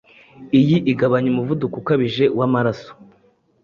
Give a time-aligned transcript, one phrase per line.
[0.59, 2.91] iyi igabanya umuvuduko ukabije w’amaraso.